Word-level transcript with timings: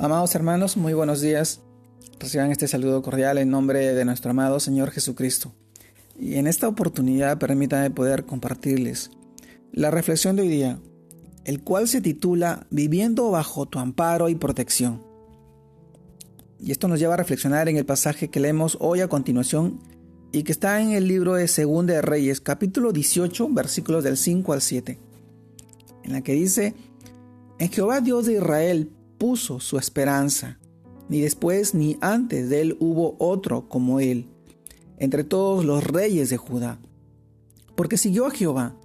Amados 0.00 0.32
hermanos, 0.36 0.76
muy 0.76 0.94
buenos 0.94 1.20
días. 1.20 1.60
Reciban 2.20 2.52
este 2.52 2.68
saludo 2.68 3.02
cordial 3.02 3.36
en 3.36 3.50
nombre 3.50 3.94
de 3.94 4.04
nuestro 4.04 4.30
amado 4.30 4.60
Señor 4.60 4.92
Jesucristo. 4.92 5.52
Y 6.16 6.36
en 6.36 6.46
esta 6.46 6.68
oportunidad 6.68 7.38
permítanme 7.38 7.90
poder 7.90 8.24
compartirles 8.24 9.10
la 9.72 9.90
reflexión 9.90 10.36
de 10.36 10.42
hoy 10.42 10.48
día, 10.48 10.78
el 11.44 11.64
cual 11.64 11.88
se 11.88 12.00
titula 12.00 12.68
Viviendo 12.70 13.28
bajo 13.32 13.66
tu 13.66 13.80
amparo 13.80 14.28
y 14.28 14.36
protección. 14.36 15.02
Y 16.60 16.70
esto 16.70 16.86
nos 16.86 17.00
lleva 17.00 17.14
a 17.14 17.18
reflexionar 17.18 17.68
en 17.68 17.76
el 17.76 17.84
pasaje 17.84 18.28
que 18.28 18.38
leemos 18.38 18.78
hoy 18.80 19.00
a 19.00 19.08
continuación 19.08 19.80
y 20.30 20.44
que 20.44 20.52
está 20.52 20.80
en 20.80 20.92
el 20.92 21.08
libro 21.08 21.34
de 21.34 21.48
Segunda 21.48 21.94
de 21.94 22.02
Reyes, 22.02 22.40
capítulo 22.40 22.92
18, 22.92 23.48
versículos 23.48 24.04
del 24.04 24.16
5 24.16 24.52
al 24.52 24.62
7, 24.62 24.96
en 26.04 26.12
la 26.12 26.20
que 26.20 26.34
dice, 26.34 26.76
En 27.58 27.68
Jehová 27.68 28.00
Dios 28.00 28.26
de 28.26 28.34
Israel 28.34 28.92
puso 29.18 29.60
su 29.60 29.78
esperanza. 29.78 30.58
Ni 31.08 31.20
después 31.20 31.74
ni 31.74 31.98
antes 32.00 32.48
de 32.48 32.60
él 32.60 32.76
hubo 32.80 33.16
otro 33.18 33.68
como 33.68 34.00
él, 34.00 34.28
entre 34.98 35.24
todos 35.24 35.64
los 35.64 35.84
reyes 35.84 36.30
de 36.30 36.36
Judá. 36.36 36.78
Porque 37.74 37.96
siguió 37.96 38.26
a 38.26 38.30
Jehová, 38.30 38.76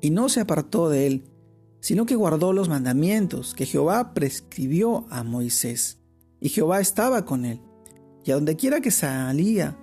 y 0.00 0.10
no 0.10 0.28
se 0.28 0.40
apartó 0.40 0.88
de 0.88 1.06
él, 1.06 1.24
sino 1.80 2.06
que 2.06 2.16
guardó 2.16 2.52
los 2.52 2.68
mandamientos 2.68 3.54
que 3.54 3.66
Jehová 3.66 4.14
prescribió 4.14 5.06
a 5.10 5.22
Moisés. 5.22 5.98
Y 6.40 6.48
Jehová 6.48 6.80
estaba 6.80 7.24
con 7.24 7.44
él, 7.44 7.60
y 8.24 8.30
a 8.30 8.34
donde 8.34 8.56
quiera 8.56 8.80
que 8.80 8.90
salía, 8.90 9.78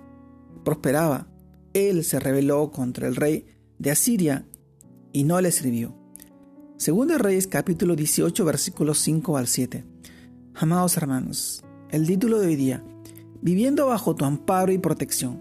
prosperaba. 0.64 1.28
Él 1.72 2.04
se 2.04 2.20
rebeló 2.20 2.70
contra 2.70 3.08
el 3.08 3.16
rey 3.16 3.46
de 3.78 3.90
Asiria, 3.90 4.46
y 5.12 5.24
no 5.24 5.40
le 5.40 5.52
sirvió. 5.52 6.03
Segundo 6.76 7.16
Reyes 7.18 7.46
capítulo 7.46 7.94
18 7.94 8.44
versículos 8.44 8.98
5 8.98 9.36
al 9.36 9.46
7. 9.46 9.84
Amados 10.56 10.96
hermanos, 10.96 11.64
el 11.88 12.04
título 12.04 12.40
de 12.40 12.48
hoy 12.48 12.56
día, 12.56 12.82
Viviendo 13.40 13.86
bajo 13.86 14.16
tu 14.16 14.24
amparo 14.24 14.72
y 14.72 14.78
protección. 14.78 15.40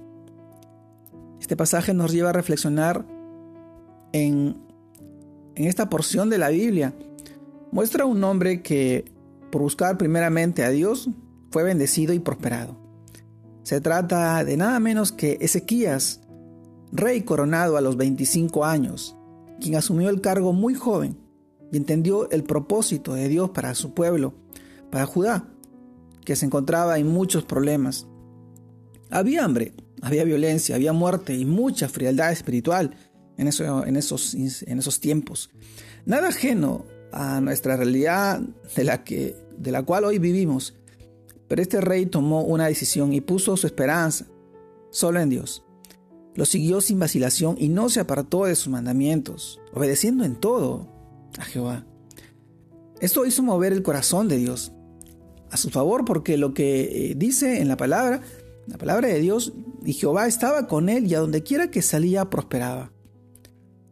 Este 1.42 1.58
pasaje 1.58 1.92
nos 1.96 2.12
lleva 2.12 2.30
a 2.30 2.34
reflexionar 2.34 3.04
en, 4.12 4.58
en 5.56 5.66
esta 5.66 5.90
porción 5.90 6.30
de 6.30 6.38
la 6.38 6.50
Biblia. 6.50 6.94
Muestra 7.72 8.06
un 8.06 8.24
hombre 8.24 8.62
que, 8.62 9.12
por 9.52 9.64
buscar 9.64 9.98
primeramente 9.98 10.64
a 10.64 10.70
Dios, 10.70 11.10
fue 11.50 11.64
bendecido 11.64 12.14
y 12.14 12.20
prosperado. 12.20 12.78
Se 13.64 13.82
trata 13.82 14.44
de 14.44 14.56
nada 14.56 14.80
menos 14.80 15.12
que 15.12 15.40
Ezequías, 15.42 16.22
rey 16.92 17.24
coronado 17.24 17.76
a 17.76 17.82
los 17.82 17.98
25 17.98 18.66
años, 18.66 19.18
quien 19.60 19.76
asumió 19.76 20.10
el 20.10 20.22
cargo 20.22 20.54
muy 20.54 20.76
joven 20.76 21.23
y 21.74 21.78
entendió 21.78 22.30
el 22.30 22.44
propósito 22.44 23.16
de 23.16 23.28
Dios 23.28 23.50
para 23.50 23.74
su 23.74 23.96
pueblo 23.96 24.36
para 24.92 25.08
Judá, 25.08 25.50
que 26.24 26.36
se 26.36 26.46
encontraba 26.46 27.00
en 27.00 27.08
muchos 27.08 27.46
problemas. 27.46 28.06
Había 29.10 29.44
hambre, 29.44 29.74
había 30.04 30.24
violencia, 30.24 30.76
había 30.76 30.94
muerte 30.94 31.34
y 31.34 31.46
mucha 31.46 31.90
frialdad 31.90 32.32
espiritual 32.32 32.96
en, 33.38 33.48
en, 33.48 33.96
esos, 33.96 34.36
en 34.36 34.78
esos 34.78 35.00
tiempos. 35.00 35.50
Nada 36.06 36.28
ajeno 36.28 36.86
a 37.12 37.42
nuestra 37.42 37.76
realidad 37.76 38.40
de 38.76 38.84
la, 38.84 39.04
que, 39.04 39.36
de 39.58 39.72
la 39.72 39.82
cual 39.82 40.06
hoy 40.06 40.20
vivimos. 40.20 40.76
Pero 41.48 41.60
este 41.60 41.82
rey 41.82 42.06
tomó 42.06 42.44
una 42.44 42.68
decisión 42.68 43.14
y 43.14 43.22
puso 43.22 43.58
su 43.58 43.66
esperanza 43.66 44.28
solo 44.92 45.20
en 45.20 45.30
Dios. 45.30 45.64
Lo 46.36 46.46
siguió 46.46 46.82
sin 46.82 47.00
vacilación 47.00 47.56
y 47.58 47.70
no 47.70 47.90
se 47.90 48.00
apartó 48.00 48.46
de 48.46 48.56
sus 48.56 48.68
mandamientos, 48.68 49.60
obedeciendo 49.74 50.24
en 50.24 50.36
todo 50.36 50.93
a 51.40 51.46
Jehová. 51.46 51.86
Esto 53.00 53.26
hizo 53.26 53.44
mover 53.44 53.74
el 53.74 53.84
corazón 53.84 54.28
de 54.28 54.38
Dios 54.38 54.72
a 55.52 55.58
su 55.58 55.70
favor 55.70 56.06
porque 56.06 56.38
lo 56.38 56.54
que 56.54 57.12
eh, 57.12 57.16
dice 57.16 57.62
en 57.62 57.68
la 57.68 57.78
palabra, 57.78 58.22
la 58.66 58.78
palabra 58.78 59.08
de 59.08 59.20
Dios, 59.20 59.54
y 59.86 59.94
Jehová 59.94 60.28
estaba 60.28 60.68
con 60.68 60.90
él 60.90 61.06
y 61.06 61.16
a 61.16 61.20
donde 61.20 61.44
quiera 61.44 61.70
que 61.70 61.82
salía 61.82 62.30
prosperaba. 62.30 62.92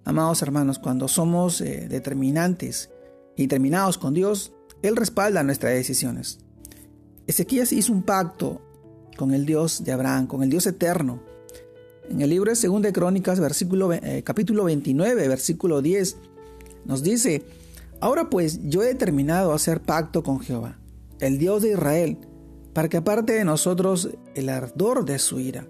Amados 0.04 0.42
hermanos, 0.42 0.80
cuando 0.80 1.08
somos 1.08 1.62
eh, 1.62 1.88
determinantes 1.88 2.90
y 3.38 3.48
terminados 3.48 3.98
con 3.98 4.14
Dios, 4.14 4.54
Él 4.82 4.96
respalda 4.96 5.44
nuestras 5.44 5.74
decisiones. 5.74 6.40
Ezequías 7.28 7.72
hizo 7.72 7.94
un 7.94 8.04
pacto 8.04 8.62
con 9.16 9.32
el 9.34 9.46
Dios 9.46 9.84
de 9.84 9.92
Abraham, 9.92 10.26
con 10.26 10.42
el 10.42 10.50
Dios 10.50 10.66
eterno. 10.66 11.22
En 12.10 12.22
el 12.22 12.32
libro 12.32 12.52
de 12.52 12.68
2 12.68 12.82
de 12.82 12.92
Crónicas, 12.92 13.40
versículo, 13.40 13.94
eh, 13.94 14.24
capítulo 14.24 14.64
29, 14.64 15.28
versículo 15.28 15.82
10, 15.84 16.18
nos 16.86 17.04
dice, 17.04 17.44
Ahora 18.02 18.32
pues 18.32 18.60
yo 18.64 18.82
he 18.82 18.88
determinado 18.88 19.54
hacer 19.54 19.82
pacto 19.82 20.24
con 20.24 20.40
Jehová 20.40 20.78
el 21.20 21.38
Dios 21.38 21.62
de 21.62 21.74
Israel, 21.74 22.18
para 22.74 22.90
que 22.90 22.98
aparte 22.98 23.34
de 23.34 23.46
nosotros 23.46 24.10
el 24.34 24.50
ardor 24.50 25.06
de 25.06 25.20
su 25.20 25.40
ira. 25.40 25.68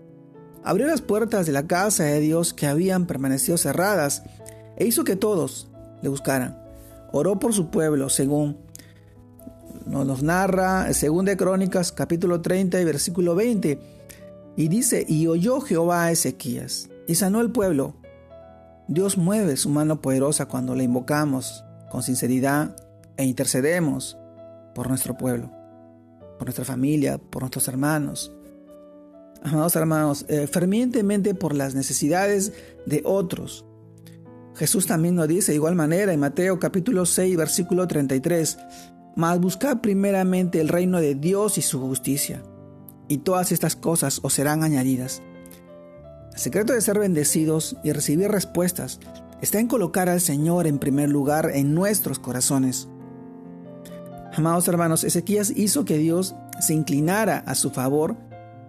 Abrió 0.64 0.88
las 0.88 1.02
puertas 1.02 1.46
de 1.46 1.52
la 1.52 1.68
casa 1.68 2.06
de 2.06 2.22
Dios 2.22 2.54
que 2.54 2.68
habían 2.68 3.06
permanecido 3.06 3.58
cerradas 3.58 4.24
e 4.78 4.86
hizo 4.86 5.04
que 5.04 5.18
todos 5.18 5.70
le 6.02 6.08
buscaran. 6.08 6.58
Oró 7.12 7.38
por 7.38 7.54
su 7.54 7.70
pueblo, 7.70 8.08
según 8.10 8.58
nos 9.86 10.24
narra 10.24 10.94
según 10.94 11.26
de 11.26 11.36
Crónicas 11.36 11.92
capítulo 11.92 12.42
30 12.42 12.80
y 12.80 12.86
versículo 12.86 13.36
20. 13.36 13.78
Y 14.56 14.68
dice, 14.70 15.06
y 15.06 15.28
oyó 15.28 15.60
Jehová 15.60 16.06
a 16.06 16.12
Ezequías 16.12 16.90
y 17.08 17.16
sanó 17.16 17.42
el 17.42 17.52
pueblo. 17.52 17.96
Dios 18.91 19.18
mueve 19.18 19.56
su 19.56 19.69
mano 19.69 20.02
poderosa 20.02 20.47
cuando 20.47 20.75
le 20.75 20.84
invocamos 20.84 21.63
con 21.90 22.03
sinceridad 22.03 22.75
e 23.16 23.24
intercedemos 23.24 24.18
por 24.75 24.90
nuestro 24.90 25.16
pueblo, 25.16 25.50
por 26.38 26.47
nuestra 26.47 26.66
familia, 26.66 27.18
por 27.18 27.41
nuestros 27.41 27.69
hermanos. 27.69 28.34
Amados 29.44 29.78
hermanos, 29.78 30.25
eh, 30.28 30.46
fervientemente 30.46 31.34
por 31.34 31.56
las 31.56 31.74
necesidades 31.74 32.52
de 32.85 33.02
otros. 33.06 33.66
Jesús 34.56 34.88
también 34.88 35.16
nos 35.16 35.29
dice 35.29 35.53
de 35.53 35.56
igual 35.56 35.75
manera 35.75 36.12
en 36.12 36.19
Mateo 36.19 36.59
capítulo 36.59 37.06
6 37.06 37.38
versículo 37.38 37.88
33, 37.88 38.58
mas 39.16 39.40
buscad 39.40 39.79
primeramente 39.79 40.59
el 40.59 40.68
reino 40.68 41.00
de 41.00 41.16
Dios 41.16 41.58
y 41.58 41.62
su 41.62 41.79
justicia, 41.79 42.44
y 43.08 43.19
todas 43.19 43.53
estas 43.53 43.78
cosas 43.78 44.19
os 44.22 44.34
serán 44.34 44.63
añadidas. 44.63 45.23
El 46.34 46.40
secreto 46.40 46.74
de 46.74 46.81
ser 46.81 46.97
bendecidos 46.97 47.75
y 47.84 47.92
recibir 47.92 48.30
respuestas 48.30 49.00
está 49.42 49.59
en 49.59 49.68
colocar 49.68 50.08
al 50.09 50.22
Señor 50.22 50.68
en 50.68 50.80
primer 50.80 51.09
lugar 51.09 51.52
en 51.53 51.74
nuestros 51.74 52.19
corazones. 52.19 52.88
Amados 54.34 54.68
hermanos, 54.68 55.03
Ezequías 55.03 55.52
hizo 55.56 55.84
que 55.84 55.97
Dios 55.97 56.36
se 56.59 56.74
inclinara 56.74 57.40
a 57.40 57.56
su 57.56 57.72
favor 57.72 58.16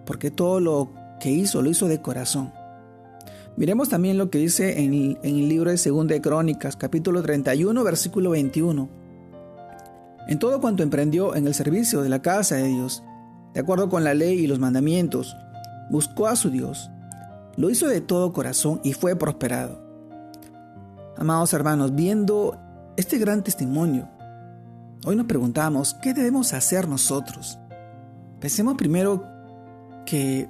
porque 0.05 0.31
todo 0.31 0.59
lo 0.59 0.93
que 1.19 1.31
hizo 1.31 1.61
lo 1.61 1.69
hizo 1.69 1.87
de 1.87 2.01
corazón. 2.01 2.51
Miremos 3.55 3.87
también 3.87 4.17
lo 4.17 4.29
que 4.29 4.39
dice 4.39 4.81
en 4.81 5.17
el, 5.21 5.47
libro 5.47 5.69
de 5.69 5.77
Segunda 5.77 6.15
de 6.15 6.21
Crónicas, 6.21 6.75
capítulo 6.75 7.21
31, 7.21 7.83
versículo 7.83 8.31
21. 8.31 8.89
En 10.27 10.39
todo 10.39 10.59
cuanto 10.59 10.81
emprendió 10.81 11.35
en 11.35 11.45
el 11.45 11.53
servicio 11.53 12.01
de 12.01 12.09
la 12.09 12.21
casa 12.21 12.55
de 12.55 12.67
Dios, 12.67 13.03
de 13.53 13.59
acuerdo 13.59 13.89
con 13.89 14.03
la 14.03 14.15
ley 14.15 14.39
y 14.39 14.47
los 14.47 14.57
mandamientos, 14.57 15.37
buscó 15.91 16.27
a 16.27 16.35
su 16.35 16.49
Dios, 16.49 16.89
lo 17.55 17.69
hizo 17.69 17.87
de 17.87 18.01
todo 18.01 18.33
corazón 18.33 18.79
y 18.83 18.93
fue 18.93 19.15
prosperado. 19.15 19.81
Amados 21.17 21.53
hermanos, 21.53 21.93
viendo 21.93 22.57
este 22.97 23.17
gran 23.17 23.43
testimonio, 23.43 24.09
Hoy 25.05 25.17
nos 25.17 25.25
preguntamos, 25.25 25.95
¿qué 25.95 26.13
debemos 26.13 26.53
hacer 26.53 26.87
nosotros? 26.87 27.59
Pensemos 28.39 28.75
primero 28.77 29.21
que, 30.05 30.47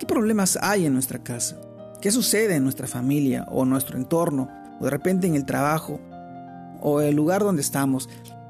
¿qué 0.00 0.06
problemas 0.06 0.58
hay 0.60 0.86
en 0.86 0.92
nuestra 0.92 1.20
casa? 1.20 1.56
¿Qué 2.00 2.10
sucede 2.10 2.56
en 2.56 2.64
nuestra 2.64 2.88
familia 2.88 3.46
o 3.48 3.64
nuestro 3.64 3.96
entorno? 3.96 4.48
O 4.80 4.84
de 4.86 4.90
repente 4.90 5.28
en 5.28 5.36
el 5.36 5.46
trabajo 5.46 6.00
o 6.80 7.00
el 7.00 7.14
lugar 7.14 7.44
donde 7.44 7.62
estamos. 7.62 8.08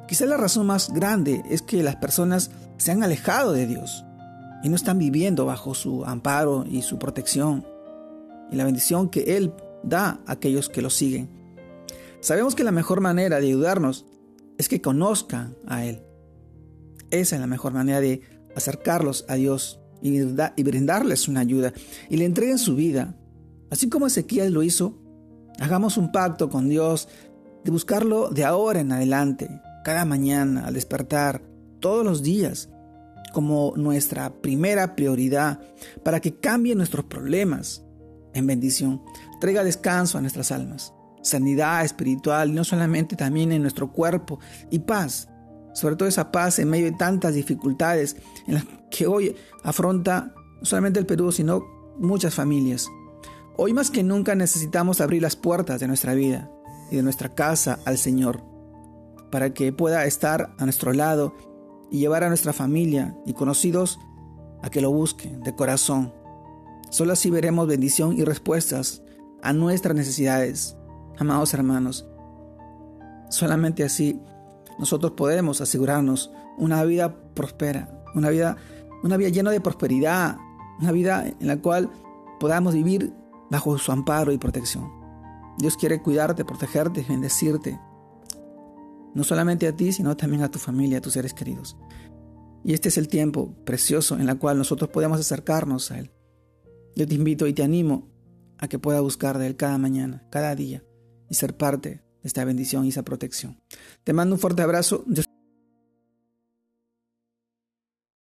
Quizá 0.09 0.25
la 0.25 0.39
razón 0.39 0.69
más 0.69 0.91
grande 0.95 1.43
es 1.51 1.61
que 1.61 1.83
las 1.83 1.97
personas 1.97 2.51
se 2.79 2.93
han 2.93 3.03
alejado 3.03 3.53
de 3.53 3.67
Dios 3.67 4.07
y 4.63 4.71
no 4.71 4.77
están 4.77 4.99
viviendo 4.99 5.45
bajo 5.45 5.75
su 5.75 6.07
amparo 6.07 6.65
y 6.67 6.81
su 6.81 6.99
protección 6.99 7.67
y 8.51 8.57
la 8.57 8.65
bendición 8.65 9.09
que 9.09 9.37
Él 9.37 9.53
da 9.83 10.21
a 10.27 10.33
aquellos 10.33 10.69
que 10.69 10.83
lo 10.83 10.91
siguen. 10.91 11.29
Sabemos 12.21 12.55
que 12.55 12.65
la 12.65 12.73
mejor 12.73 13.01
manera 13.01 13.41
de 13.41 13.47
ayudarnos 13.47 14.07
es 14.59 14.69
que 14.69 14.81
conozcan 14.81 15.57
a 15.67 15.85
Él. 15.85 16.03
Esa 17.11 17.37
es 17.37 17.41
la 17.41 17.47
mejor 17.47 17.73
manera 17.73 18.01
de 18.01 18.21
acercarlos 18.55 19.25
a 19.29 19.35
Dios 19.35 19.81
y, 20.03 20.21
brindarles 20.63 21.29
una 21.29 21.41
ayuda 21.41 21.73
y 22.09 22.17
le 22.17 22.25
entreguen 22.25 22.59
su 22.59 22.75
vida. 22.75 23.17
Así 23.71 23.89
como 23.89 24.07
Ezequiel 24.07 24.53
lo 24.53 24.63
hizo, 24.63 24.99
hagamos 25.61 25.97
un 25.97 26.13
pacto 26.13 26.49
con 26.49 26.69
Dios 26.69 27.09
de 27.65 27.71
buscarlo 27.71 28.31
de 28.31 28.45
ahora 28.45 28.81
en 28.81 28.93
adelante, 28.93 29.49
cada 29.85 30.05
mañana, 30.05 30.67
al 30.67 30.75
despertar, 30.75 31.43
todos 31.81 32.05
los 32.05 32.23
días, 32.23 32.71
como 33.33 33.75
nuestra 33.77 34.41
primera 34.41 34.97
prioridad 34.97 35.61
para 36.03 36.21
que 36.21 36.37
cambie 36.37 36.75
nuestros 36.75 37.05
problemas 37.05 37.86
en 38.37 38.47
bendición, 38.47 39.03
traiga 39.41 39.65
descanso 39.65 40.19
a 40.19 40.21
nuestras 40.21 40.53
almas 40.53 40.93
sanidad 41.27 41.85
espiritual, 41.85 42.55
no 42.55 42.65
solamente 42.65 43.17
también 43.17 43.53
en 43.53 43.63
nuestro 43.63 43.93
cuerpo, 43.93 44.39
y 44.71 44.79
paz, 44.81 45.29
sobre 45.75 45.97
todo 45.97 46.09
esa 46.09 46.31
paz 46.33 46.59
en 46.59 46.71
medio 46.71 46.87
de 46.87 46.97
tantas 46.97 47.35
dificultades 47.35 48.17
en 48.47 48.55
las 48.55 48.65
que 48.91 49.07
hoy 49.07 49.37
afronta 49.63 50.33
no 50.61 50.65
solamente 50.65 50.99
el 50.99 51.07
Perú, 51.07 51.33
sino 51.33 51.65
muchas 51.99 52.35
familias. 52.35 52.89
Hoy 53.59 53.73
más 53.73 53.91
que 53.91 54.03
nunca 54.03 54.35
necesitamos 54.35 55.01
abrir 55.01 55.23
las 55.23 55.37
puertas 55.37 55.81
de 55.81 55.89
nuestra 55.89 56.15
vida 56.15 56.51
y 56.91 56.97
de 56.97 57.03
nuestra 57.03 57.35
casa 57.35 57.79
al 57.85 57.99
Señor, 57.99 58.43
para 59.31 59.53
que 59.53 59.73
pueda 59.73 60.07
estar 60.07 60.55
a 60.59 60.65
nuestro 60.65 60.93
lado 60.93 61.35
y 61.91 61.99
llevar 61.99 62.25
a 62.25 62.29
nuestra 62.29 62.53
familia 62.53 63.17
y 63.27 63.35
conocidos 63.35 63.99
a 64.63 64.71
que 64.71 64.81
lo 64.81 64.91
busquen 64.91 65.43
de 65.43 65.55
corazón. 65.55 66.13
Solo 66.91 67.13
así 67.13 67.31
veremos 67.31 67.67
bendición 67.67 68.17
y 68.17 68.25
respuestas 68.25 69.03
a 69.43 69.53
nuestras 69.53 69.97
necesidades. 69.97 70.77
Amados 71.19 71.55
hermanos, 71.55 72.07
solamente 73.31 73.85
así 73.85 74.21
nosotros 74.79 75.13
podemos 75.13 75.61
asegurarnos 75.61 76.31
una 76.59 76.85
vida 76.85 77.17
próspera, 77.35 78.05
una 78.15 78.31
vida, 78.31 78.57
una 79.03 79.17
vida 79.17 79.31
llena 79.31 79.51
de 79.51 79.61
prosperidad, 79.61 80.37
una 80.81 80.93
vida 80.93 81.27
en 81.27 81.47
la 81.47 81.57
cual 81.61 81.91
podamos 82.39 82.75
vivir 82.75 83.13
bajo 83.51 83.79
su 83.79 83.93
amparo 83.93 84.33
y 84.33 84.39
protección. 84.39 84.91
Dios 85.59 85.77
quiere 85.77 86.03
cuidarte, 86.03 86.45
protegerte, 86.45 87.05
bendecirte. 87.09 87.81
No 89.15 89.25
solamente 89.25 89.67
a 89.67 89.75
ti, 89.75 89.93
sino 89.93 90.17
también 90.17 90.43
a 90.43 90.51
tu 90.51 90.59
familia, 90.59 90.99
a 90.99 91.01
tus 91.01 91.15
seres 91.15 91.33
queridos. 91.33 91.77
Y 92.63 92.75
este 92.75 92.89
es 92.89 92.99
el 92.99 93.09
tiempo 93.09 93.55
precioso 93.65 94.17
en 94.17 94.29
el 94.29 94.39
cual 94.39 94.59
nosotros 94.59 94.91
podemos 94.91 95.19
acercarnos 95.19 95.91
a 95.91 95.99
Él. 96.01 96.11
Yo 96.97 97.07
te 97.07 97.15
invito 97.15 97.47
y 97.47 97.53
te 97.53 97.63
animo 97.63 98.09
a 98.57 98.69
que 98.69 98.79
pueda 98.79 99.03
buscar 99.03 99.37
de 99.37 99.47
Él 99.47 99.57
cada 99.57 99.77
mañana, 99.77 100.27
cada 100.31 100.55
día, 100.55 100.83
y 101.29 101.35
ser 101.35 101.55
parte 101.55 101.91
de 101.91 102.03
esta 102.23 102.43
bendición 102.47 102.87
y 102.87 102.89
esa 102.89 103.05
protección. 103.05 103.61
Te 104.03 104.15
mando 104.15 104.35
un 104.35 104.41
fuerte 104.41 104.63
abrazo. 104.63 105.05